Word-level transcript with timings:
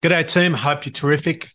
G'day, 0.00 0.32
team. 0.32 0.54
Hope 0.54 0.86
you're 0.86 0.92
terrific. 0.92 1.50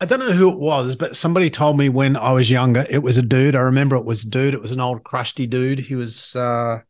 I 0.00 0.06
don't 0.06 0.20
know 0.20 0.32
who 0.32 0.50
it 0.50 0.58
was, 0.58 0.96
but 0.96 1.14
somebody 1.14 1.50
told 1.50 1.76
me 1.76 1.90
when 1.90 2.16
I 2.16 2.32
was 2.32 2.50
younger 2.50 2.86
it 2.88 3.02
was 3.02 3.18
a 3.18 3.22
dude. 3.22 3.54
I 3.54 3.60
remember 3.60 3.96
it 3.96 4.06
was 4.06 4.24
a 4.24 4.30
dude. 4.30 4.54
It 4.54 4.62
was 4.62 4.72
an 4.72 4.80
old 4.80 5.04
crusty 5.04 5.46
dude. 5.46 5.80
He 5.80 5.94
was, 5.94 6.34
uh, 6.34 6.78
I 6.78 6.82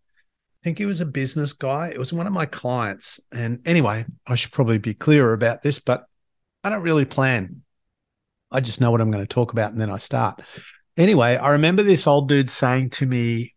think 0.63 0.79
he 0.79 0.87
was 0.87 1.01
a 1.01 1.07
business 1.07 1.53
guy. 1.53 1.89
It 1.89 1.99
was 1.99 2.13
one 2.13 2.29
of 2.29 2.33
my 2.33 2.47
clients. 2.47 3.19
And 3.33 3.67
anyway, 3.67 4.07
I 4.29 4.37
should 4.37 4.53
probably 4.53 4.79
be 4.79 4.95
clearer 4.95 5.33
about 5.33 5.61
this, 5.61 5.81
but 5.81 6.05
I 6.63 6.71
don't 6.71 6.83
really 6.83 7.05
plan. 7.05 7.63
I 8.53 8.61
just 8.61 8.81
know 8.81 8.93
what 8.93 9.01
I'm 9.01 9.11
going 9.11 9.25
to 9.25 9.35
talk 9.35 9.51
about 9.51 9.73
and 9.73 9.81
then 9.81 9.91
I 9.91 9.99
start. 9.99 10.41
Anyway, 10.97 11.37
I 11.37 11.51
remember 11.51 11.83
this 11.83 12.07
old 12.07 12.29
dude 12.29 12.49
saying 12.49 12.91
to 12.91 13.07
me, 13.07 13.55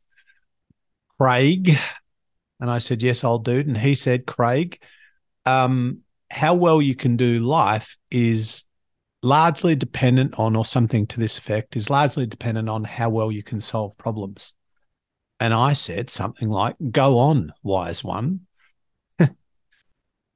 Craig, 1.20 1.78
and 2.60 2.72
I 2.72 2.80
said, 2.80 3.04
Yes, 3.04 3.24
old 3.24 3.46
dude. 3.46 3.68
And 3.68 3.78
he 3.78 3.94
said, 3.94 4.26
Craig, 4.26 4.82
um, 5.46 6.00
how 6.32 6.54
well 6.54 6.82
you 6.82 6.96
can 6.96 7.18
do 7.18 7.40
life 7.40 7.98
is 8.12 8.66
largely 9.22 9.76
dependent 9.76 10.40
on, 10.40 10.56
or 10.56 10.64
something 10.64 11.06
to 11.08 11.20
this 11.20 11.38
effect, 11.38 11.76
is 11.76 11.90
largely 11.90 12.26
dependent 12.26 12.70
on 12.70 12.84
how 12.84 13.10
well 13.10 13.32
you 13.32 13.44
can 13.44 13.62
solve 13.62 13.98
problems. 13.98 14.54
And 15.40 15.54
I 15.54 15.74
said 15.74 16.10
something 16.10 16.50
like, 16.50 16.76
Go 16.92 17.18
on, 17.18 17.54
wise 17.64 18.04
one. 18.04 18.42
well, 19.20 19.30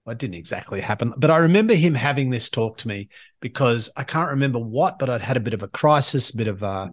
it 0.08 0.18
didn't 0.18 0.36
exactly 0.36 0.82
happen, 0.82 1.14
but 1.18 1.32
I 1.32 1.38
remember 1.38 1.76
him 1.76 1.94
having 1.94 2.30
this 2.30 2.50
talk 2.50 2.78
to 2.80 2.88
me 2.88 3.10
because 3.40 3.90
I 3.96 4.04
can't 4.04 4.32
remember 4.32 4.60
what, 4.60 5.00
but 5.00 5.10
I'd 5.10 5.22
had 5.22 5.38
a 5.38 5.42
bit 5.42 5.54
of 5.54 5.64
a 5.64 5.68
crisis, 5.68 6.30
a 6.30 6.38
bit 6.38 6.48
of 6.48 6.64
a 6.64 6.92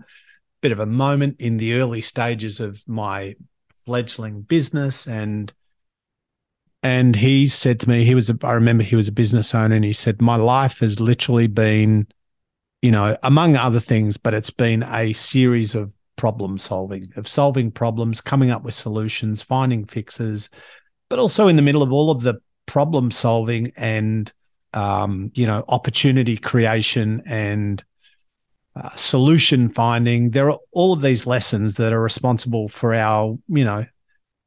bit 0.61 0.73
of 0.73 0.81
a 0.81 0.87
moment 0.87 1.37
in 1.41 1.57
the 1.57 1.75
early 1.75 2.03
stages 2.03 2.61
of 2.61 2.83
my 2.87 3.35
fledgling 3.85 4.43
business 4.43 5.07
and 5.07 5.53
and 6.83 7.15
he 7.15 7.47
said 7.47 7.79
to 7.81 7.89
me, 7.89 8.05
he 8.05 8.15
was, 8.15 8.31
a, 8.31 8.39
I 8.43 8.53
remember 8.53 8.83
he 8.83 8.97
was 8.97 9.09
a 9.09 9.13
business 9.13 9.55
owner, 9.55 9.77
and 9.77 9.85
he 9.85 9.93
said, 9.93 10.23
My 10.23 10.37
life 10.37 10.81
has 10.81 10.99
literally 11.01 11.47
been, 11.47 12.07
you 12.81 12.91
know, 12.91 13.17
among 13.23 13.57
other 13.57 13.81
things, 13.81 14.17
but 14.17 14.33
it's 14.33 14.51
been 14.51 14.83
a 14.85 15.13
series 15.13 15.75
of 15.75 15.93
problem 16.17 16.57
solving, 16.57 17.13
of 17.17 17.29
solving 17.29 17.71
problems, 17.71 18.21
coming 18.21 18.51
up 18.51 18.63
with 18.63 18.75
solutions, 18.75 19.43
finding 19.43 19.85
fixes, 19.85 20.49
but 21.11 21.19
also 21.19 21.49
in 21.49 21.57
the 21.57 21.63
middle 21.63 21.83
of 21.83 21.93
all 21.93 22.11
of 22.11 22.23
the 22.23 22.41
problem 22.65 23.11
solving 23.11 23.73
and, 23.77 24.33
um, 24.73 25.31
you 25.35 25.47
know, 25.47 25.65
opportunity 25.69 26.39
creation 26.39 27.23
and 27.27 27.85
uh, 28.75 28.89
solution 28.97 29.69
finding. 29.69 30.31
There 30.31 30.51
are 30.51 30.59
all 30.73 30.95
of 30.95 31.03
these 31.03 31.27
lessons 31.27 31.75
that 31.75 31.93
are 31.93 32.01
responsible 32.01 32.69
for 32.69 32.95
our, 32.95 33.37
you 33.49 33.65
know, 33.65 33.85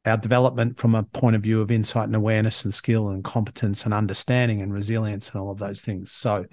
our 0.05 0.17
development 0.17 0.77
from 0.77 0.95
a 0.95 1.03
point 1.03 1.35
of 1.35 1.43
view 1.43 1.61
of 1.61 1.71
insight 1.71 2.05
and 2.05 2.15
awareness 2.15 2.65
and 2.65 2.73
skill 2.73 3.09
and 3.09 3.23
competence 3.23 3.85
and 3.85 3.93
understanding 3.93 4.61
and 4.61 4.73
resilience 4.73 5.29
and 5.31 5.41
all 5.41 5.51
of 5.51 5.59
those 5.59 5.81
things. 5.81 6.11
So, 6.11 6.45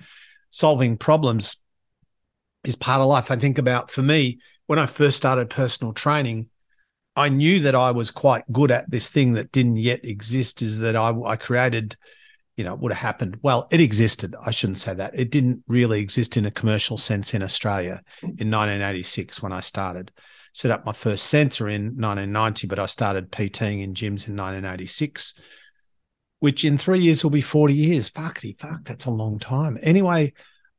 solving 0.51 0.97
problems 0.97 1.57
is 2.65 2.77
part 2.77 3.01
of 3.01 3.09
life. 3.09 3.31
I 3.31 3.37
think 3.37 3.59
about 3.59 3.91
for 3.91 4.03
me, 4.03 4.41
when 4.67 4.79
I 4.79 4.87
first 4.87 5.17
started 5.17 5.51
personal 5.51 5.93
training, 5.93 6.49
I 7.17 7.29
knew 7.29 7.61
that 7.61 7.75
I 7.75 7.91
was 7.91 8.11
quite 8.11 8.45
good 8.53 8.71
at 8.71 8.91
this 8.91 9.11
thing 9.11 9.33
that 9.33 9.51
didn't 9.51 9.77
yet 9.77 10.05
exist, 10.05 10.63
is 10.63 10.79
that 10.79 10.95
I, 10.95 11.13
I 11.27 11.37
created, 11.37 11.97
you 12.57 12.63
know, 12.63 12.77
would 12.77 12.93
have 12.93 13.03
happened. 13.03 13.39
Well, 13.43 13.67
it 13.73 13.81
existed. 13.81 14.37
I 14.47 14.53
shouldn't 14.53 14.79
say 14.79 14.95
that. 14.95 15.19
It 15.19 15.31
didn't 15.31 15.65
really 15.67 16.01
exist 16.01 16.37
in 16.37 16.47
a 16.47 16.53
commercial 16.53 16.97
sense 16.97 17.35
in 17.35 17.43
Australia 17.43 18.03
in 18.23 18.51
1986 18.51 19.43
when 19.43 19.53
I 19.53 19.61
started 19.61 20.13
set 20.53 20.71
up 20.71 20.85
my 20.85 20.93
first 20.93 21.27
center 21.27 21.69
in 21.69 21.97
1990, 21.97 22.67
but 22.67 22.79
I 22.79 22.87
started 22.87 23.31
PTing 23.31 23.83
in 23.83 23.95
gyms 23.95 24.27
in 24.29 24.37
1986, 24.37 25.35
which 26.41 26.65
in 26.65 26.79
three 26.79 27.01
years 27.01 27.23
will 27.23 27.31
be 27.31 27.41
40 27.41 27.75
years. 27.75 28.11
Fuckity 28.11 28.59
fuck, 28.59 28.85
that's 28.85 29.07
a 29.07 29.11
long 29.11 29.39
time. 29.39 29.79
Anyway, 29.83 30.33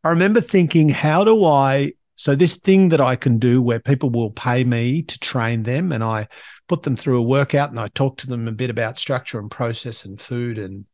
I 0.04 0.10
remember 0.10 0.42
thinking, 0.42 0.90
how 0.90 1.24
do 1.24 1.46
I? 1.46 1.94
So, 2.16 2.36
this 2.36 2.58
thing 2.58 2.90
that 2.90 3.02
I 3.02 3.16
can 3.16 3.40
do 3.40 3.62
where 3.62 3.80
people 3.80 4.10
will 4.10 4.32
pay 4.32 4.64
me 4.64 5.02
to 5.04 5.20
train 5.20 5.64
them 5.64 5.92
and 5.92 6.04
I 6.04 6.28
put 6.68 6.84
them 6.84 6.96
through 6.96 7.18
a 7.18 7.24
workout 7.24 7.70
and 7.70 7.80
I 7.80 7.88
talk 7.88 8.18
to 8.18 8.28
them 8.28 8.48
a 8.48 8.52
bit 8.52 8.70
about 8.70 8.98
structure 8.98 9.40
and 9.40 9.50
process 9.50 10.06
and 10.06 10.22
food 10.22 10.58
and 10.58 10.86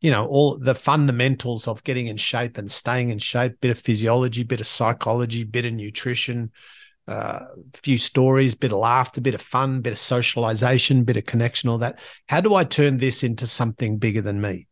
you 0.00 0.10
know 0.10 0.26
all 0.26 0.58
the 0.58 0.74
fundamentals 0.74 1.66
of 1.66 1.82
getting 1.82 2.08
in 2.08 2.18
shape 2.18 2.58
and 2.58 2.70
staying 2.70 3.08
in 3.08 3.18
shape 3.18 3.58
bit 3.62 3.70
of 3.70 3.78
physiology 3.78 4.42
bit 4.42 4.60
of 4.60 4.66
psychology 4.66 5.44
bit 5.44 5.64
of 5.64 5.72
nutrition 5.72 6.52
uh, 7.06 7.40
few 7.74 7.98
stories, 7.98 8.54
bit 8.54 8.72
of 8.72 8.78
laughter, 8.78 9.20
bit 9.20 9.34
of 9.34 9.40
fun, 9.40 9.80
bit 9.80 9.92
of 9.92 9.98
socialization, 9.98 11.04
bit 11.04 11.16
of 11.16 11.26
connection, 11.26 11.68
all 11.68 11.78
that. 11.78 11.98
How 12.28 12.40
do 12.40 12.54
I 12.54 12.64
turn 12.64 12.98
this 12.98 13.22
into 13.22 13.46
something 13.46 13.98
bigger 13.98 14.22
than 14.22 14.40
me? 14.40 14.66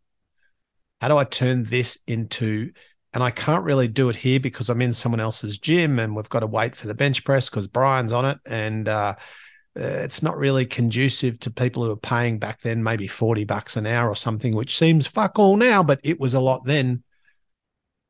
How 1.00 1.09
do 1.09 1.19
I 1.19 1.25
turn 1.25 1.65
this 1.65 1.98
into, 2.06 2.72
and 3.12 3.22
I 3.22 3.31
can't 3.31 3.65
really 3.65 3.88
do 3.88 4.09
it 4.09 4.16
here 4.16 4.41
because 4.41 4.70
I'm 4.70 4.82
in 4.82 4.93
someone 4.93 5.20
else's 5.20 5.59
gym 5.59 5.98
and 5.98 6.16
we've 6.16 6.28
got 6.28 6.41
to 6.41 6.47
wait 6.47 6.76
for 6.76 6.87
the 6.87 6.94
bench 6.94 7.25
press 7.25 7.50
because 7.50 7.66
Brian's 7.66 8.12
on 8.12 8.25
it. 8.25 8.38
And 8.47 8.88
uh, 8.88 9.14
uh, 9.78 9.82
it's 9.82 10.22
not 10.22 10.38
really 10.38 10.64
conducive 10.64 11.38
to 11.41 11.50
people 11.50 11.84
who 11.84 11.91
are 11.91 11.97
paying 11.97 12.38
back 12.38 12.60
then 12.60 12.82
maybe 12.82 13.06
40 13.06 13.44
bucks 13.44 13.76
an 13.76 13.87
hour 13.87 14.09
or 14.09 14.16
something, 14.16 14.54
which 14.54 14.78
seems 14.78 15.06
fuck 15.06 15.38
all 15.38 15.56
now, 15.56 15.82
but 15.82 16.00
it 16.03 16.20
was 16.20 16.34
a 16.34 16.41
lot 16.41 16.64
then 16.64 17.03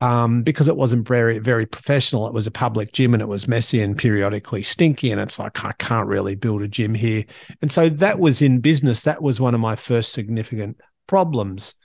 um, 0.02 0.42
because 0.42 0.66
it 0.66 0.76
wasn't 0.76 1.06
very 1.06 1.38
very 1.38 1.64
professional. 1.64 2.26
It 2.26 2.34
was 2.34 2.48
a 2.48 2.50
public 2.50 2.92
gym 2.92 3.14
and 3.14 3.22
it 3.22 3.28
was 3.28 3.46
messy 3.46 3.80
and 3.80 3.96
periodically 3.96 4.64
stinky. 4.64 5.12
And 5.12 5.20
it's 5.20 5.38
like 5.38 5.64
I 5.64 5.70
can't 5.78 6.08
really 6.08 6.34
build 6.34 6.60
a 6.62 6.68
gym 6.68 6.92
here. 6.92 7.24
And 7.62 7.70
so 7.70 7.88
that 7.88 8.18
was 8.18 8.42
in 8.42 8.58
business. 8.58 9.04
That 9.04 9.22
was 9.22 9.40
one 9.40 9.54
of 9.54 9.60
my 9.60 9.76
first 9.76 10.12
significant 10.12 10.80
problems 11.06 11.76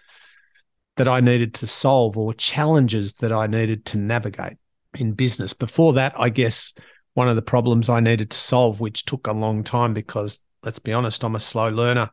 that 0.95 1.07
I 1.07 1.19
needed 1.19 1.53
to 1.55 1.67
solve 1.67 2.17
or 2.17 2.33
challenges 2.33 3.13
that 3.15 3.31
I 3.31 3.45
needed 3.45 3.85
to 3.85 3.99
navigate 3.99 4.57
in 4.95 5.11
business. 5.11 5.53
Before 5.53 5.93
that, 5.93 6.15
I 6.17 6.29
guess 6.29 6.73
one 7.13 7.29
of 7.29 7.35
the 7.35 7.43
problems 7.43 7.87
I 7.87 7.99
needed 7.99 8.31
to 8.31 8.37
solve, 8.37 8.79
which 8.79 9.05
took 9.05 9.27
a 9.27 9.31
long 9.31 9.63
time 9.63 9.93
because 9.93 10.39
let's 10.63 10.79
be 10.79 10.91
honest, 10.91 11.23
I'm 11.23 11.35
a 11.35 11.39
slow 11.39 11.69
learner. 11.69 12.09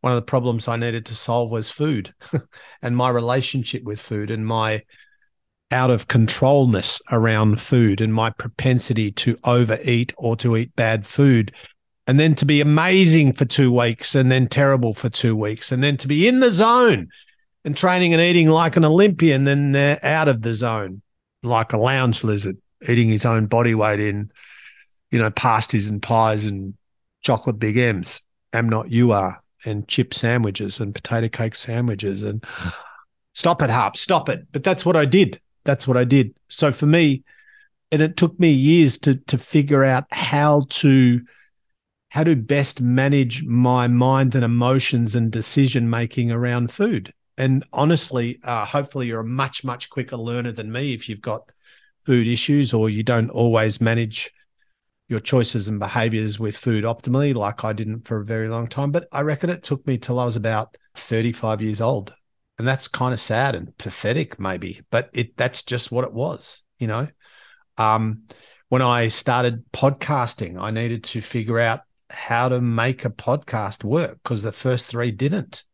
One 0.00 0.12
of 0.12 0.16
the 0.16 0.22
problems 0.22 0.66
I 0.66 0.76
needed 0.76 1.06
to 1.06 1.14
solve 1.14 1.52
was 1.52 1.70
food 1.70 2.12
and 2.82 2.96
my 2.96 3.10
relationship 3.10 3.84
with 3.84 4.00
food 4.00 4.32
and 4.32 4.44
my 4.44 4.82
out 5.70 5.90
of 5.90 6.08
controlness 6.08 7.00
around 7.10 7.60
food 7.60 8.00
and 8.00 8.14
my 8.14 8.30
propensity 8.30 9.10
to 9.10 9.36
overeat 9.44 10.14
or 10.16 10.36
to 10.36 10.56
eat 10.56 10.74
bad 10.76 11.06
food 11.06 11.52
and 12.06 12.20
then 12.20 12.34
to 12.36 12.44
be 12.44 12.60
amazing 12.60 13.32
for 13.32 13.44
two 13.44 13.72
weeks 13.72 14.14
and 14.14 14.30
then 14.30 14.46
terrible 14.46 14.94
for 14.94 15.08
two 15.08 15.34
weeks 15.34 15.72
and 15.72 15.82
then 15.82 15.96
to 15.96 16.06
be 16.06 16.28
in 16.28 16.40
the 16.40 16.52
zone 16.52 17.08
and 17.64 17.76
training 17.76 18.12
and 18.12 18.22
eating 18.22 18.48
like 18.48 18.76
an 18.76 18.84
Olympian, 18.84 19.42
then 19.42 19.72
they're 19.72 20.04
out 20.04 20.28
of 20.28 20.42
the 20.42 20.54
zone 20.54 21.02
like 21.42 21.72
a 21.72 21.78
lounge 21.78 22.22
lizard, 22.22 22.56
eating 22.88 23.08
his 23.08 23.24
own 23.24 23.46
body 23.46 23.74
weight 23.74 23.98
in, 23.98 24.30
you 25.10 25.18
know, 25.18 25.30
pasties 25.30 25.88
and 25.88 26.00
pies 26.00 26.44
and 26.44 26.74
chocolate 27.22 27.58
big 27.58 27.76
M's. 27.76 28.20
Am 28.52 28.68
not 28.68 28.88
you 28.88 29.10
are, 29.10 29.42
and 29.64 29.86
chip 29.88 30.14
sandwiches 30.14 30.78
and 30.78 30.94
potato 30.94 31.28
cake 31.28 31.56
sandwiches 31.56 32.22
and 32.22 32.44
stop 33.34 33.60
it, 33.62 33.70
Harp, 33.70 33.96
stop 33.96 34.28
it. 34.28 34.46
But 34.52 34.62
that's 34.62 34.86
what 34.86 34.96
I 34.96 35.04
did 35.04 35.40
that's 35.66 35.86
what 35.86 35.96
I 35.96 36.04
did. 36.04 36.34
So 36.48 36.72
for 36.72 36.86
me, 36.86 37.24
and 37.92 38.00
it 38.00 38.16
took 38.16 38.38
me 38.40 38.50
years 38.50 38.98
to 38.98 39.16
to 39.16 39.36
figure 39.38 39.84
out 39.84 40.04
how 40.10 40.66
to 40.70 41.20
how 42.08 42.24
to 42.24 42.34
best 42.36 42.80
manage 42.80 43.44
my 43.44 43.88
mind 43.88 44.34
and 44.34 44.44
emotions 44.44 45.14
and 45.14 45.30
decision 45.30 45.90
making 45.90 46.30
around 46.30 46.70
food. 46.70 47.12
And 47.36 47.64
honestly, 47.72 48.38
uh, 48.44 48.64
hopefully, 48.64 49.08
you're 49.08 49.20
a 49.20 49.24
much 49.24 49.64
much 49.64 49.90
quicker 49.90 50.16
learner 50.16 50.52
than 50.52 50.72
me 50.72 50.94
if 50.94 51.08
you've 51.08 51.20
got 51.20 51.50
food 52.00 52.26
issues 52.26 52.72
or 52.72 52.88
you 52.88 53.02
don't 53.02 53.30
always 53.30 53.80
manage 53.80 54.32
your 55.08 55.20
choices 55.20 55.68
and 55.68 55.78
behaviors 55.78 56.38
with 56.38 56.56
food 56.56 56.84
optimally, 56.84 57.34
like 57.34 57.64
I 57.64 57.72
didn't 57.72 58.08
for 58.08 58.18
a 58.18 58.24
very 58.24 58.48
long 58.48 58.66
time. 58.68 58.90
But 58.90 59.08
I 59.12 59.20
reckon 59.20 59.50
it 59.50 59.62
took 59.62 59.86
me 59.86 59.98
till 59.98 60.18
I 60.18 60.24
was 60.24 60.36
about 60.36 60.76
35 60.94 61.62
years 61.62 61.80
old 61.80 62.14
and 62.58 62.66
that's 62.66 62.88
kind 62.88 63.12
of 63.12 63.20
sad 63.20 63.54
and 63.54 63.76
pathetic 63.78 64.40
maybe 64.40 64.80
but 64.90 65.10
it 65.12 65.36
that's 65.36 65.62
just 65.62 65.92
what 65.92 66.04
it 66.04 66.12
was 66.12 66.62
you 66.78 66.86
know? 66.86 67.08
Um, 67.78 68.22
when 68.68 68.82
i 68.82 69.08
started 69.08 69.64
podcasting 69.72 70.60
i 70.60 70.70
needed 70.70 71.04
to 71.04 71.20
figure 71.20 71.58
out 71.58 71.80
how 72.10 72.48
to 72.48 72.60
make 72.60 73.04
a 73.04 73.10
podcast 73.10 73.84
work 73.84 74.18
because 74.22 74.42
the 74.42 74.52
first 74.52 74.86
three 74.86 75.10
didn't. 75.10 75.64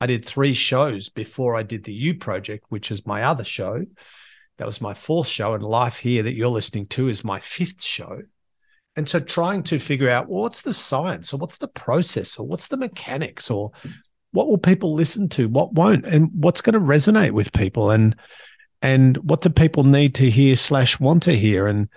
I 0.00 0.06
did 0.06 0.24
three 0.26 0.54
shows 0.54 1.08
before 1.08 1.56
i 1.56 1.62
did 1.62 1.84
the 1.84 1.92
You 1.92 2.14
Project 2.14 2.64
which 2.68 2.90
is 2.90 3.06
my 3.06 3.22
other 3.22 3.44
show. 3.44 3.84
That 4.58 4.66
was 4.66 4.80
my 4.80 4.94
fourth 4.94 5.28
show 5.28 5.54
and 5.54 5.62
life 5.62 5.98
here 5.98 6.22
that 6.22 6.34
you're 6.34 6.48
listening 6.48 6.86
to 6.88 7.08
is 7.08 7.24
my 7.24 7.40
fifth 7.40 7.82
show. 7.82 8.22
And 8.96 9.06
so 9.06 9.20
trying 9.20 9.62
to 9.64 9.78
figure 9.78 10.08
out 10.08 10.28
well, 10.28 10.42
what's 10.42 10.62
the 10.62 10.72
science 10.72 11.32
or 11.32 11.38
what's 11.38 11.58
the 11.58 11.68
process 11.68 12.38
or 12.38 12.46
what's 12.46 12.68
the 12.68 12.78
mechanics 12.78 13.50
or 13.50 13.72
what 14.36 14.46
will 14.46 14.58
people 14.58 14.94
listen 14.94 15.28
to? 15.30 15.48
What 15.48 15.72
won't? 15.72 16.04
And 16.06 16.30
what's 16.32 16.60
going 16.60 16.74
to 16.74 16.80
resonate 16.80 17.32
with 17.32 17.52
people? 17.52 17.90
And 17.90 18.14
and 18.82 19.16
what 19.18 19.40
do 19.40 19.50
people 19.50 19.84
need 19.84 20.14
to 20.16 20.30
hear 20.30 20.54
slash 20.54 21.00
want 21.00 21.22
to 21.24 21.36
hear? 21.36 21.66
And 21.66 21.88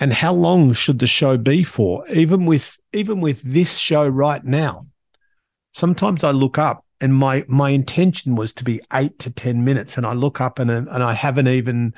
and 0.00 0.12
how 0.12 0.32
long 0.32 0.72
should 0.72 0.98
the 0.98 1.06
show 1.06 1.36
be 1.36 1.64
for? 1.64 2.08
Even 2.08 2.46
with 2.46 2.78
even 2.92 3.20
with 3.20 3.42
this 3.42 3.76
show 3.76 4.06
right 4.06 4.44
now 4.44 4.86
sometimes 5.74 6.22
i 6.22 6.30
look 6.30 6.58
up 6.58 6.84
and 7.02 7.14
my 7.14 7.44
my 7.48 7.70
intention 7.70 8.36
was 8.36 8.54
to 8.54 8.64
be 8.64 8.80
eight 8.94 9.18
to 9.18 9.30
ten 9.30 9.64
minutes, 9.64 9.96
and 9.96 10.06
I 10.06 10.12
look 10.12 10.40
up 10.40 10.58
and 10.58 10.70
and 10.70 10.88
I 10.88 11.12
haven't 11.12 11.48
even 11.48 11.94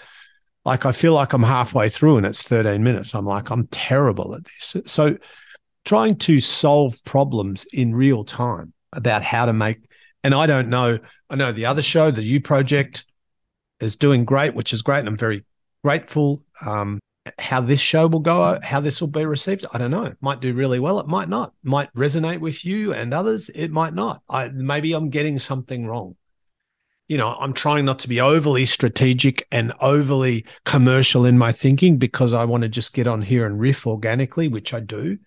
like 0.64 0.86
I 0.86 0.92
feel 0.92 1.12
like 1.12 1.34
I'm 1.34 1.42
halfway 1.42 1.90
through 1.90 2.16
and 2.16 2.26
it's 2.26 2.42
13 2.42 2.82
minutes. 2.82 3.14
I'm 3.14 3.26
like, 3.26 3.50
I'm 3.50 3.66
terrible 3.66 4.34
at 4.34 4.44
this. 4.44 4.76
So 4.86 5.18
trying 5.84 6.16
to 6.16 6.38
solve 6.38 6.96
problems 7.04 7.66
in 7.74 7.94
real 7.94 8.24
time 8.24 8.72
about 8.94 9.22
how 9.22 9.46
to 9.46 9.52
make, 9.52 9.78
and 10.22 10.34
I 10.34 10.46
don't 10.46 10.68
know, 10.68 10.98
I 11.28 11.36
know 11.36 11.52
the 11.52 11.66
other 11.66 11.82
show, 11.82 12.10
the 12.10 12.22
You 12.22 12.40
Project, 12.40 13.04
is 13.80 13.96
doing 13.96 14.24
great, 14.24 14.54
which 14.54 14.72
is 14.72 14.82
great. 14.82 15.00
And 15.00 15.08
I'm 15.08 15.16
very 15.16 15.44
grateful. 15.82 16.42
Um, 16.64 17.00
how 17.38 17.60
this 17.60 17.80
show 17.80 18.06
will 18.06 18.20
go, 18.20 18.58
how 18.62 18.80
this 18.80 19.00
will 19.00 19.08
be 19.08 19.24
received, 19.24 19.64
I 19.72 19.78
don't 19.78 19.90
know. 19.90 20.04
It 20.04 20.18
might 20.20 20.40
do 20.40 20.52
really 20.52 20.78
well. 20.78 21.00
It 21.00 21.06
might 21.06 21.28
not. 21.28 21.54
It 21.64 21.68
might 21.68 21.92
resonate 21.94 22.40
with 22.40 22.64
you 22.64 22.92
and 22.92 23.14
others. 23.14 23.50
It 23.54 23.70
might 23.70 23.94
not. 23.94 24.22
I 24.28 24.48
maybe 24.48 24.92
I'm 24.92 25.08
getting 25.10 25.38
something 25.38 25.86
wrong 25.86 26.16
you 27.08 27.18
know, 27.18 27.36
I'm 27.38 27.52
trying 27.52 27.84
not 27.84 27.98
to 28.00 28.08
be 28.08 28.20
overly 28.20 28.64
strategic 28.64 29.46
and 29.52 29.72
overly 29.80 30.46
commercial 30.64 31.26
in 31.26 31.36
my 31.36 31.52
thinking 31.52 31.98
because 31.98 32.32
I 32.32 32.44
want 32.46 32.62
to 32.62 32.68
just 32.68 32.94
get 32.94 33.06
on 33.06 33.22
here 33.22 33.44
and 33.44 33.60
riff 33.60 33.86
organically, 33.86 34.48
which 34.48 34.72
I 34.72 34.80
do. 34.80 35.18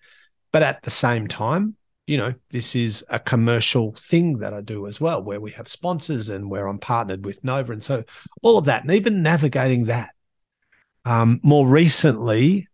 But 0.50 0.62
at 0.62 0.82
the 0.82 0.90
same 0.90 1.28
time, 1.28 1.76
you 2.08 2.16
know, 2.16 2.32
this 2.50 2.74
is 2.74 3.04
a 3.10 3.18
commercial 3.18 3.94
thing 4.00 4.38
that 4.38 4.54
I 4.54 4.62
do 4.62 4.86
as 4.86 4.98
well, 5.00 5.22
where 5.22 5.40
we 5.40 5.50
have 5.52 5.68
sponsors 5.68 6.30
and 6.30 6.50
where 6.50 6.66
I'm 6.66 6.78
partnered 6.78 7.26
with 7.26 7.44
Nova. 7.44 7.72
And 7.72 7.82
so 7.82 8.02
all 8.42 8.56
of 8.56 8.64
that, 8.64 8.82
and 8.82 8.92
even 8.92 9.22
navigating 9.22 9.84
that. 9.86 10.14
Um, 11.04 11.38
more 11.42 11.68
recently, 11.68 12.66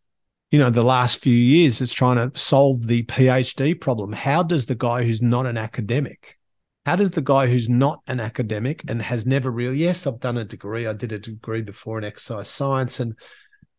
you 0.50 0.58
know, 0.58 0.70
the 0.70 0.84
last 0.84 1.20
few 1.20 1.34
years, 1.34 1.81
it's 1.81 1.92
trying 1.92 2.16
to 2.16 2.38
solve 2.38 2.86
the 2.86 3.02
PhD 3.02 3.78
problem. 3.81 4.12
How 4.12 4.44
does 4.44 4.66
the 4.66 4.76
guy 4.76 5.02
who's 5.02 5.20
not 5.20 5.46
an 5.46 5.58
academic 5.58 6.38
how 6.86 6.96
does 6.96 7.12
the 7.12 7.22
guy 7.22 7.46
who's 7.46 7.69
not 7.69 8.02
an 8.06 8.20
academic 8.20 8.84
and 8.90 9.00
has 9.00 9.25
never 9.25 9.50
really, 9.50 9.78
yes, 9.78 10.06
I've 10.06 10.20
done 10.20 10.36
a 10.36 10.44
degree. 10.44 10.86
I 10.86 10.92
did 10.92 11.12
a 11.12 11.19
degree 11.19 11.62
before 11.62 11.96
in 11.96 12.04
exercise 12.04 12.48
science 12.48 13.00
and 13.00 13.16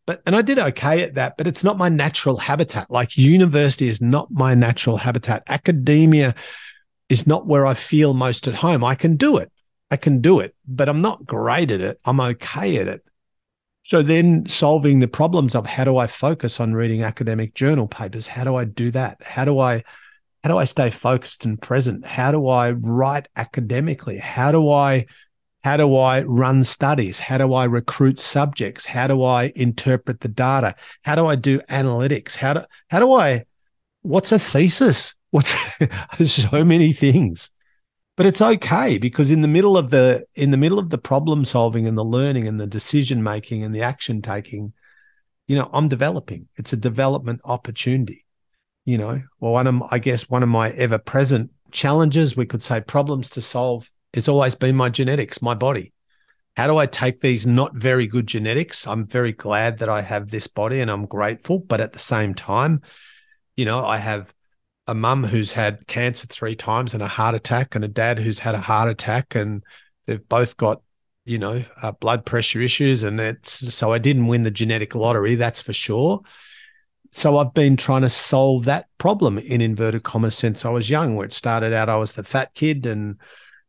but 0.06 0.22
and 0.24 0.36
I 0.36 0.42
did 0.42 0.58
okay 0.58 1.02
at 1.02 1.14
that, 1.14 1.36
but 1.36 1.46
it's 1.46 1.64
not 1.64 1.76
my 1.76 1.88
natural 1.88 2.36
habitat. 2.36 2.90
Like 2.90 3.18
university 3.18 3.88
is 3.88 4.00
not 4.00 4.30
my 4.30 4.54
natural 4.54 4.96
habitat. 4.96 5.42
Academia 5.48 6.34
is 7.08 7.26
not 7.26 7.46
where 7.46 7.66
I 7.66 7.74
feel 7.74 8.14
most 8.14 8.48
at 8.48 8.54
home. 8.54 8.84
I 8.84 8.94
can 8.94 9.16
do 9.16 9.36
it. 9.36 9.50
I 9.90 9.96
can 9.96 10.20
do 10.20 10.40
it, 10.40 10.54
but 10.66 10.88
I'm 10.88 11.00
not 11.00 11.26
great 11.26 11.70
at 11.70 11.80
it. 11.80 12.00
I'm 12.04 12.20
okay 12.20 12.78
at 12.78 12.88
it. 12.88 13.04
So 13.82 14.02
then 14.02 14.46
solving 14.46 14.98
the 14.98 15.06
problems 15.06 15.54
of 15.54 15.66
how 15.66 15.84
do 15.84 15.96
I 15.96 16.08
focus 16.08 16.58
on 16.58 16.74
reading 16.74 17.04
academic 17.04 17.54
journal 17.54 17.86
papers? 17.86 18.26
How 18.26 18.42
do 18.42 18.56
I 18.56 18.64
do 18.64 18.90
that? 18.92 19.22
How 19.22 19.44
do 19.44 19.58
I 19.58 19.84
how 20.42 20.50
do 20.50 20.58
I 20.58 20.64
stay 20.64 20.90
focused 20.90 21.44
and 21.44 21.60
present? 21.60 22.04
How 22.04 22.30
do 22.30 22.46
I 22.46 22.72
write 22.72 23.26
academically? 23.36 24.18
How 24.18 24.52
do 24.52 24.68
I 24.70 25.06
how 25.66 25.76
do 25.76 25.96
I 25.96 26.22
run 26.22 26.62
studies? 26.62 27.18
How 27.18 27.38
do 27.38 27.52
I 27.52 27.64
recruit 27.64 28.20
subjects? 28.20 28.86
How 28.86 29.08
do 29.08 29.24
I 29.24 29.52
interpret 29.56 30.20
the 30.20 30.28
data? 30.28 30.76
How 31.02 31.16
do 31.16 31.26
I 31.26 31.34
do 31.34 31.58
analytics? 31.68 32.36
How 32.36 32.52
do 32.52 32.60
how 32.88 33.00
do 33.00 33.12
I 33.12 33.46
what's 34.02 34.30
a 34.30 34.38
thesis? 34.38 35.14
What's 35.32 35.52
so 36.30 36.64
many 36.64 36.92
things. 36.92 37.50
But 38.16 38.26
it's 38.26 38.40
okay 38.40 38.96
because 38.96 39.32
in 39.32 39.40
the 39.40 39.48
middle 39.48 39.76
of 39.76 39.90
the 39.90 40.24
in 40.36 40.52
the 40.52 40.56
middle 40.56 40.78
of 40.78 40.90
the 40.90 40.98
problem 40.98 41.44
solving 41.44 41.88
and 41.88 41.98
the 41.98 42.04
learning 42.04 42.46
and 42.46 42.60
the 42.60 42.68
decision 42.68 43.20
making 43.24 43.64
and 43.64 43.74
the 43.74 43.82
action 43.82 44.22
taking, 44.22 44.72
you 45.48 45.56
know, 45.56 45.68
I'm 45.72 45.88
developing. 45.88 46.46
It's 46.54 46.72
a 46.74 46.76
development 46.76 47.40
opportunity 47.44 48.24
you 48.84 48.96
know, 48.96 49.20
well, 49.40 49.52
one 49.52 49.66
of 49.66 49.82
I 49.90 49.98
guess 49.98 50.30
one 50.30 50.44
of 50.44 50.48
my 50.48 50.70
ever 50.70 50.96
present 50.96 51.50
challenges, 51.72 52.36
we 52.36 52.46
could 52.46 52.62
say 52.62 52.80
problems 52.80 53.28
to 53.30 53.42
solve, 53.42 53.90
has 54.16 54.28
always 54.28 54.54
been 54.54 54.74
my 54.74 54.88
genetics, 54.88 55.40
my 55.40 55.54
body. 55.54 55.92
How 56.56 56.66
do 56.66 56.76
I 56.76 56.86
take 56.86 57.20
these 57.20 57.46
not 57.46 57.76
very 57.76 58.06
good 58.06 58.26
genetics? 58.26 58.86
I'm 58.86 59.06
very 59.06 59.32
glad 59.32 59.78
that 59.78 59.88
I 59.88 60.00
have 60.00 60.30
this 60.30 60.46
body 60.46 60.80
and 60.80 60.90
I'm 60.90 61.06
grateful, 61.06 61.58
but 61.58 61.80
at 61.80 61.92
the 61.92 61.98
same 61.98 62.34
time, 62.34 62.82
you 63.56 63.64
know, 63.64 63.84
I 63.84 63.98
have 63.98 64.32
a 64.86 64.94
mum 64.94 65.24
who's 65.24 65.52
had 65.52 65.86
cancer 65.86 66.26
three 66.26 66.56
times 66.56 66.94
and 66.94 67.02
a 67.02 67.08
heart 67.08 67.34
attack, 67.34 67.74
and 67.74 67.84
a 67.84 67.88
dad 67.88 68.18
who's 68.18 68.38
had 68.38 68.54
a 68.54 68.60
heart 68.60 68.88
attack, 68.88 69.34
and 69.34 69.62
they've 70.06 70.28
both 70.28 70.56
got, 70.56 70.82
you 71.24 71.38
know, 71.38 71.64
uh, 71.82 71.92
blood 71.92 72.24
pressure 72.24 72.60
issues. 72.60 73.02
And 73.02 73.20
it's 73.20 73.74
so 73.74 73.92
I 73.92 73.98
didn't 73.98 74.28
win 74.28 74.44
the 74.44 74.50
genetic 74.50 74.94
lottery, 74.94 75.34
that's 75.34 75.60
for 75.60 75.72
sure 75.72 76.22
so 77.16 77.38
I've 77.38 77.54
been 77.54 77.76
trying 77.78 78.02
to 78.02 78.10
solve 78.10 78.66
that 78.66 78.88
problem 78.98 79.38
in 79.38 79.62
inverted 79.62 80.02
commas 80.02 80.34
since 80.34 80.64
I 80.64 80.70
was 80.70 80.90
young, 80.90 81.14
where 81.14 81.24
it 81.24 81.32
started 81.32 81.72
out 81.72 81.88
I 81.88 81.96
was 81.96 82.12
the 82.12 82.22
fat 82.22 82.54
kid 82.54 82.84
and 82.84 83.16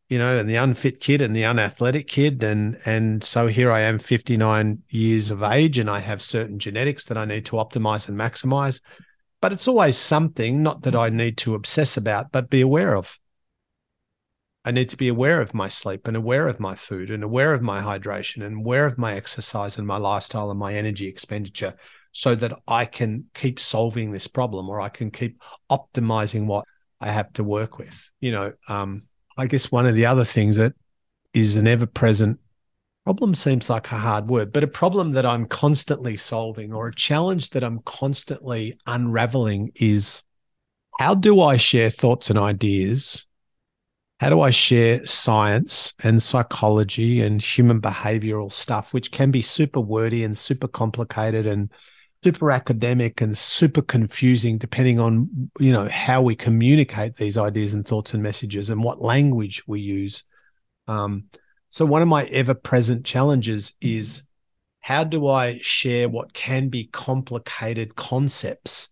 you 0.09 0.17
know, 0.17 0.37
and 0.37 0.49
the 0.49 0.55
unfit 0.55 0.99
kid 0.99 1.21
and 1.21 1.35
the 1.35 1.45
unathletic 1.45 2.07
kid. 2.07 2.43
And 2.43 2.79
and 2.85 3.23
so 3.23 3.47
here 3.47 3.71
I 3.71 3.81
am 3.81 3.99
59 3.99 4.83
years 4.89 5.31
of 5.31 5.43
age 5.43 5.77
and 5.77 5.89
I 5.89 5.99
have 5.99 6.21
certain 6.21 6.59
genetics 6.59 7.05
that 7.05 7.17
I 7.17 7.25
need 7.25 7.45
to 7.47 7.57
optimize 7.57 8.07
and 8.07 8.17
maximize. 8.17 8.81
But 9.41 9.51
it's 9.51 9.67
always 9.67 9.97
something, 9.97 10.63
not 10.63 10.81
that 10.83 10.95
I 10.95 11.09
need 11.09 11.37
to 11.39 11.53
obsess 11.53 11.97
about, 11.97 12.31
but 12.31 12.49
be 12.49 12.61
aware 12.61 12.95
of. 12.95 13.19
I 14.65 14.71
need 14.71 14.89
to 14.89 14.97
be 14.97 15.07
aware 15.07 15.39
of 15.41 15.53
my 15.53 15.69
sleep 15.69 16.07
and 16.07 16.17
aware 16.17 16.47
of 16.47 16.59
my 16.59 16.75
food 16.75 17.09
and 17.09 17.23
aware 17.23 17.53
of 17.53 17.61
my 17.61 17.81
hydration 17.81 18.45
and 18.45 18.57
aware 18.57 18.85
of 18.85 18.97
my 18.97 19.13
exercise 19.13 19.77
and 19.77 19.87
my 19.87 19.97
lifestyle 19.97 20.51
and 20.51 20.59
my 20.59 20.73
energy 20.73 21.07
expenditure 21.07 21.75
so 22.11 22.35
that 22.35 22.51
I 22.67 22.85
can 22.85 23.25
keep 23.33 23.59
solving 23.59 24.11
this 24.11 24.27
problem 24.27 24.69
or 24.69 24.81
I 24.81 24.89
can 24.89 25.11
keep 25.11 25.41
optimizing 25.69 26.47
what 26.47 26.65
I 26.99 27.11
have 27.11 27.31
to 27.33 27.43
work 27.43 27.77
with. 27.77 28.09
You 28.19 28.31
know, 28.31 28.53
um, 28.67 29.03
I 29.37 29.45
guess 29.45 29.71
one 29.71 29.85
of 29.85 29.95
the 29.95 30.05
other 30.05 30.25
things 30.25 30.57
that 30.57 30.73
is 31.33 31.57
an 31.57 31.67
ever 31.67 31.85
present 31.85 32.39
problem 33.05 33.35
seems 33.35 33.69
like 33.69 33.91
a 33.91 33.95
hard 33.95 34.29
word, 34.29 34.51
but 34.51 34.63
a 34.63 34.67
problem 34.67 35.11
that 35.13 35.25
I'm 35.25 35.45
constantly 35.45 36.17
solving 36.17 36.73
or 36.73 36.87
a 36.87 36.93
challenge 36.93 37.51
that 37.51 37.63
I'm 37.63 37.79
constantly 37.85 38.77
unraveling 38.85 39.71
is 39.75 40.23
how 40.99 41.13
do 41.13 41.39
I 41.39 41.57
share 41.57 41.89
thoughts 41.89 42.29
and 42.29 42.39
ideas? 42.39 43.25
How 44.19 44.29
do 44.29 44.41
I 44.41 44.49
share 44.49 45.05
science 45.05 45.93
and 46.03 46.21
psychology 46.21 47.21
and 47.21 47.39
human 47.39 47.79
behavioral 47.79 48.51
stuff, 48.51 48.93
which 48.93 49.11
can 49.11 49.29
be 49.29 49.43
super 49.43 49.79
wordy 49.79 50.23
and 50.23 50.35
super 50.35 50.67
complicated 50.67 51.45
and 51.45 51.69
super 52.23 52.51
academic 52.51 53.21
and 53.21 53.37
super 53.37 53.81
confusing 53.81 54.57
depending 54.57 54.99
on 54.99 55.49
you 55.59 55.71
know 55.71 55.87
how 55.89 56.21
we 56.21 56.35
communicate 56.35 57.15
these 57.15 57.37
ideas 57.37 57.73
and 57.73 57.87
thoughts 57.87 58.13
and 58.13 58.23
messages 58.23 58.69
and 58.69 58.83
what 58.83 59.01
language 59.01 59.63
we 59.67 59.79
use. 59.79 60.23
Um, 60.87 61.25
so 61.69 61.85
one 61.85 62.01
of 62.01 62.07
my 62.07 62.23
ever 62.25 62.53
present 62.53 63.05
challenges 63.05 63.73
is 63.81 64.23
how 64.79 65.03
do 65.03 65.27
i 65.27 65.59
share 65.61 66.07
what 66.07 66.33
can 66.33 66.69
be 66.69 66.85
complicated 66.85 67.95
concepts 67.95 68.89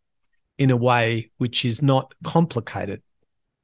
in 0.58 0.72
a 0.72 0.78
way 0.78 1.32
which 1.38 1.66
is 1.66 1.82
not 1.82 2.14
complicated? 2.24 3.02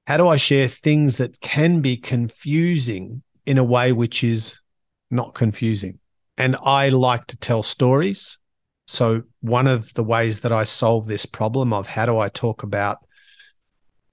How 0.07 0.17
do 0.17 0.27
i 0.27 0.38
share 0.38 0.67
things 0.67 1.17
that 1.17 1.39
can 1.39 1.81
be 1.81 1.97
confusing 1.97 3.21
in 3.45 3.57
a 3.57 3.63
way 3.63 3.91
which 3.91 4.24
is 4.24 4.55
not 5.12 5.35
confusing? 5.35 6.00
And 6.38 6.55
i 6.65 6.89
like 6.89 7.27
to 7.27 7.38
tell 7.38 7.62
stories 7.62 8.39
so, 8.91 9.24
one 9.39 9.67
of 9.67 9.93
the 9.93 10.03
ways 10.03 10.41
that 10.41 10.51
I 10.51 10.65
solve 10.65 11.05
this 11.05 11.25
problem 11.25 11.71
of 11.71 11.88
how 11.88 12.05
do 12.05 12.19
I 12.19 12.27
talk 12.27 12.62
about, 12.62 12.98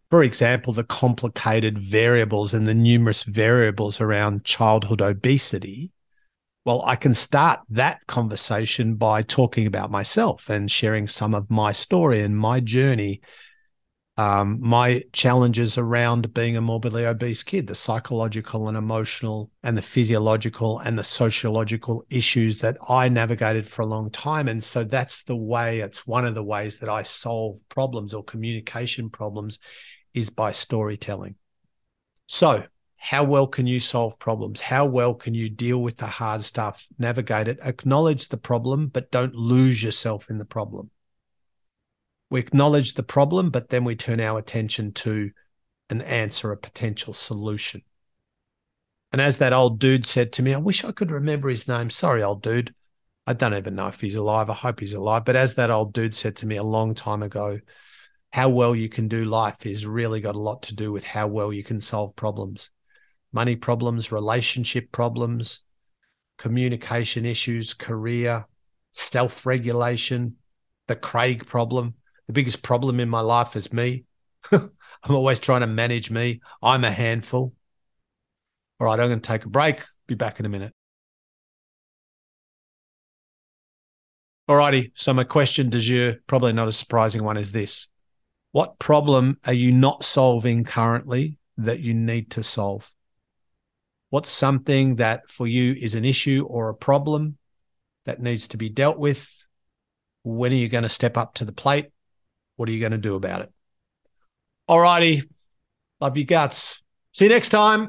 for 0.08 0.23
example, 0.23 0.73
the 0.73 0.85
complicated 0.85 1.80
variables 1.80 2.54
and 2.54 2.64
the 2.64 2.76
numerous 2.76 3.25
variables 3.25 4.00
around 4.00 4.44
childhood 4.44 5.02
obesity, 5.02 5.90
well, 6.64 6.85
I 6.87 6.94
can 6.94 7.12
start 7.12 7.58
that 7.70 8.06
conversation 8.06 8.94
by 8.94 9.23
talking 9.23 9.66
about 9.66 9.90
myself 9.90 10.49
and 10.49 10.70
sharing 10.70 11.08
some 11.08 11.35
of 11.35 11.50
my 11.50 11.73
story 11.73 12.20
and 12.20 12.38
my 12.38 12.61
journey 12.61 13.20
um, 14.18 14.58
my 14.60 15.04
challenges 15.12 15.78
around 15.78 16.34
being 16.34 16.56
a 16.56 16.60
morbidly 16.60 17.06
obese 17.06 17.44
kid, 17.44 17.68
the 17.68 17.75
psychological 17.76 18.66
and 18.66 18.76
emotional 18.76 19.52
and 19.62 19.78
the 19.78 19.82
physiological 19.82 20.80
and 20.80 20.98
the 20.98 21.04
sociological 21.04 22.04
issues 22.10 22.58
that 22.58 22.76
I 22.88 23.08
navigated 23.08 23.68
for 23.68 23.82
a 23.82 23.87
long 23.87 24.10
time. 24.10 24.48
And 24.48 24.62
so 24.62 24.82
that's 24.82 25.22
the 25.22 25.37
way, 25.37 25.78
it's 25.78 26.04
one 26.04 26.25
of 26.25 26.34
the 26.34 26.42
ways 26.42 26.78
that 26.78 26.88
I 26.88 27.04
solve 27.04 27.58
problems 27.68 28.12
or 28.12 28.25
communication 28.25 29.08
problems 29.08 29.60
is 30.14 30.30
by 30.30 30.50
storytelling. 30.50 31.37
So, 32.26 32.64
how 32.96 33.22
well 33.22 33.46
can 33.46 33.68
you 33.68 33.78
solve 33.78 34.18
problems? 34.18 34.58
How 34.58 34.84
well 34.84 35.14
can 35.14 35.32
you 35.32 35.48
deal 35.48 35.80
with 35.80 35.96
the 35.96 36.08
hard 36.08 36.42
stuff, 36.42 36.88
navigate 36.98 37.46
it, 37.46 37.60
acknowledge 37.62 38.28
the 38.28 38.37
problem, 38.37 38.88
but 38.88 39.12
don't 39.12 39.37
lose 39.37 39.80
yourself 39.80 40.28
in 40.28 40.38
the 40.38 40.44
problem? 40.44 40.90
We 42.30 42.40
acknowledge 42.40 42.94
the 42.94 43.02
problem, 43.02 43.50
but 43.50 43.70
then 43.70 43.85
we 43.85 43.97
turn 43.97 44.20
our 44.20 44.38
attention 44.38 44.92
to 44.92 45.30
an 45.90 46.02
answer, 46.02 46.52
a 46.52 46.56
potential 46.56 47.14
solution. 47.14 47.82
And 49.12 49.23
as 49.23 49.38
that 49.38 49.54
old 49.54 49.78
dude 49.78 50.04
said 50.04 50.32
to 50.32 50.42
me, 50.42 50.52
I 50.52 50.58
wish 50.58 50.85
I 50.85 50.92
could 50.92 51.11
remember 51.11 51.49
his 51.49 51.66
name. 51.66 51.88
Sorry, 51.88 52.23
old 52.23 52.42
dude. 52.42 52.75
I 53.26 53.32
don't 53.32 53.54
even 53.54 53.75
know 53.75 53.88
if 53.88 54.00
he's 54.00 54.14
alive. 54.14 54.50
I 54.50 54.54
hope 54.54 54.80
he's 54.80 54.92
alive. 54.92 55.25
But 55.25 55.37
as 55.37 55.54
that 55.54 55.70
old 55.70 55.92
dude 55.92 56.14
said 56.14 56.37
to 56.37 56.47
me 56.47 56.56
a 56.56 56.62
long 56.62 56.94
time 56.94 57.23
ago, 57.23 57.58
how 58.30 58.50
well 58.50 58.75
you 58.76 58.88
can 58.90 59.08
do 59.08 59.25
life 59.25 59.64
is 59.64 59.87
really 59.87 60.20
got 60.20 60.37
a 60.37 60.40
lot 60.40 60.62
to 60.64 60.75
do 60.75 60.92
with 60.92 61.04
how 61.04 61.26
well 61.26 61.52
you 61.52 61.64
can 61.64 61.80
solve 61.80 62.14
problems. 62.16 62.70
money 63.32 63.56
problems, 63.56 64.11
relationship 64.11 64.90
problems, 64.92 65.61
communication 66.38 67.26
issues, 67.26 67.75
career, 67.75 68.47
self 68.92 69.44
regulation, 69.44 70.37
the 70.87 70.97
Craig 70.97 71.47
problem. 71.47 71.94
The 72.28 72.35
biggest 72.35 72.62
problem 72.62 73.00
in 73.00 73.08
my 73.08 73.20
life 73.20 73.56
is 73.56 73.73
me. 73.73 74.04
I'm 74.52 74.70
always 75.08 75.40
trying 75.40 75.62
to 75.62 75.66
manage 75.66 76.11
me. 76.11 76.40
I'm 76.62 76.85
a 76.85 76.90
handful. 76.90 77.54
All 78.78 78.87
right, 78.87 79.00
I'm 79.00 79.08
going 79.08 79.20
to 79.20 79.26
take 79.26 79.44
a 79.44 79.49
break. 79.49 79.82
Be 80.06 80.14
back 80.14 80.38
in 80.38 80.47
a 80.47 80.50
minute. 80.50 80.75
All 84.47 84.56
righty. 84.56 84.92
So, 84.94 85.12
my 85.12 85.25
question 85.25 85.70
to 85.70 85.78
you, 85.78 86.16
probably 86.26 86.52
not 86.52 86.68
a 86.68 86.73
surprising 86.73 87.25
one, 87.25 87.37
is 87.37 87.52
this 87.52 87.88
What 88.52 88.78
problem 88.78 89.38
are 89.47 89.52
you 89.52 89.73
not 89.73 90.04
solving 90.04 90.64
currently 90.64 91.38
that 91.56 91.80
you 91.80 91.94
need 91.94 92.30
to 92.32 92.42
solve? 92.42 92.92
What's 94.11 94.30
something 94.30 94.97
that 94.97 95.28
for 95.28 95.47
you 95.47 95.73
is 95.73 95.94
an 95.94 96.04
issue 96.04 96.47
or 96.49 96.68
a 96.68 96.75
problem 96.75 97.38
that 98.04 98.23
needs 98.23 98.49
to 98.49 98.56
be 98.56 98.68
dealt 98.68 98.99
with? 98.99 99.30
When 100.25 100.52
are 100.52 100.56
you 100.56 100.68
going 100.68 100.82
to 100.82 100.88
step 100.88 101.16
up 101.16 101.35
to 101.35 101.44
the 101.44 101.52
plate? 101.52 101.90
What 102.58 102.68
are 102.68 102.72
you 102.72 102.80
going 102.80 102.90
to 102.90 102.98
do 102.98 103.14
about 103.14 103.42
it? 103.42 103.52
All 104.66 104.80
righty. 104.80 105.22
Love 106.00 106.16
you 106.16 106.24
guts. 106.24 106.82
See 107.14 107.26
you 107.26 107.30
next 107.30 107.50
time. 107.50 107.88